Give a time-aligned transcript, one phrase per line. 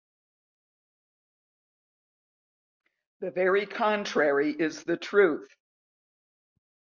[3.19, 5.47] The very contrary is the truth.